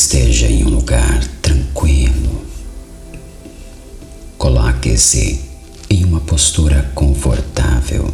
[0.00, 2.46] Esteja em um lugar tranquilo.
[4.38, 5.40] Coloque-se
[5.90, 8.08] em uma postura confortável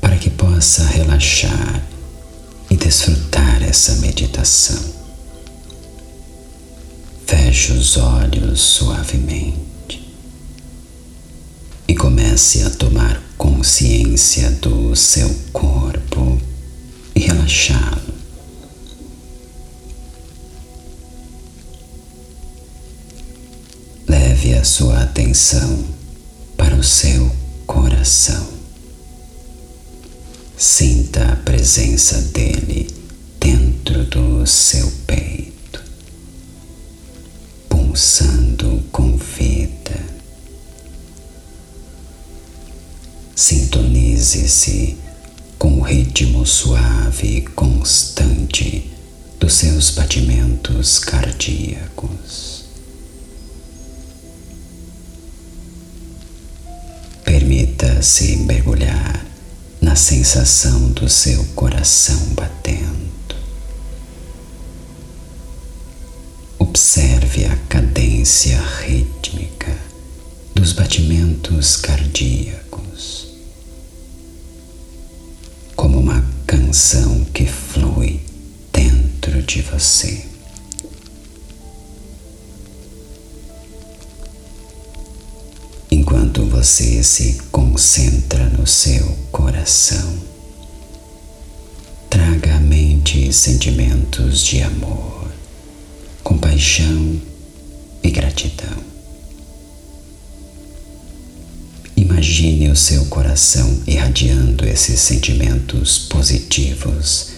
[0.00, 1.86] para que possa relaxar
[2.70, 4.82] e desfrutar essa meditação.
[7.26, 10.10] Feche os olhos suavemente
[11.86, 16.40] e comece a tomar consciência do seu corpo
[17.14, 18.13] e relaxá-lo.
[24.64, 25.84] A sua atenção
[26.56, 27.30] para o seu
[27.66, 28.48] coração.
[30.56, 32.88] Sinta a presença dele
[33.38, 35.84] dentro do seu peito,
[37.68, 40.00] pulsando com vida.
[43.36, 44.96] Sintonize-se
[45.58, 48.90] com o ritmo suave e constante
[49.38, 52.43] dos seus batimentos cardíacos.
[58.04, 59.24] Permita-se mergulhar
[59.80, 63.34] na sensação do seu coração batendo.
[66.58, 69.74] Observe a cadência rítmica
[70.54, 73.28] dos batimentos cardíacos,
[75.74, 78.20] como uma canção que flui
[78.70, 80.23] dentro de você.
[86.34, 90.18] Enquanto você se concentra no seu coração.
[92.10, 95.28] Traga à mente sentimentos de amor,
[96.24, 97.20] compaixão
[98.02, 98.76] e gratidão.
[101.96, 107.28] Imagine o seu coração irradiando esses sentimentos positivos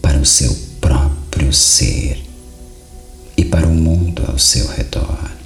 [0.00, 2.22] para o seu próprio ser
[3.36, 5.37] e para o mundo ao seu redor.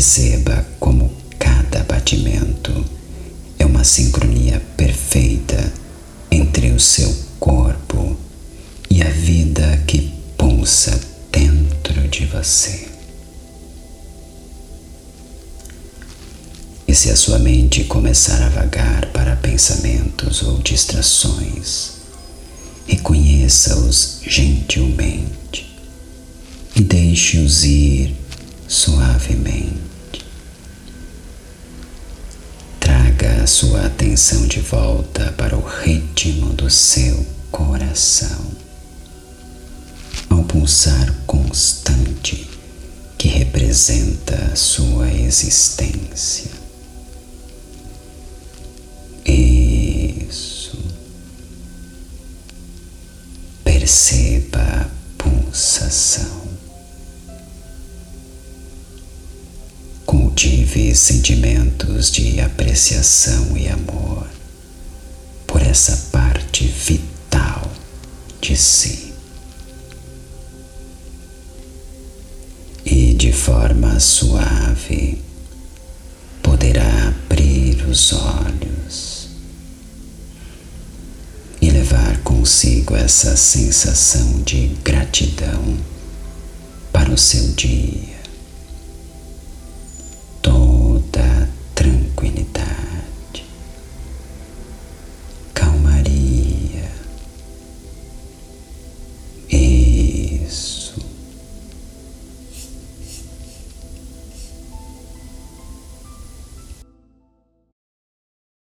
[0.00, 2.72] Perceba como cada batimento
[3.58, 5.70] é uma sincronia perfeita
[6.30, 8.16] entre o seu corpo
[8.88, 10.98] e a vida que pulsa
[11.30, 12.88] dentro de você.
[16.88, 21.90] E se a sua mente começar a vagar para pensamentos ou distrações,
[22.86, 25.76] reconheça-os gentilmente
[26.74, 28.16] e deixe-os ir
[28.66, 29.90] suavemente.
[32.78, 38.46] Traga a sua atenção de volta para o ritmo do seu coração,
[40.28, 42.48] ao pulsar constante
[43.18, 46.48] que representa sua existência.
[49.26, 50.78] Isso.
[53.64, 54.79] Perceba
[60.10, 64.26] Cultive sentimentos de apreciação e amor
[65.46, 67.70] por essa parte vital
[68.40, 69.14] de si.
[72.84, 75.22] E de forma suave
[76.42, 79.28] poderá abrir os olhos
[81.62, 85.78] e levar consigo essa sensação de gratidão
[86.92, 88.19] para o seu dia.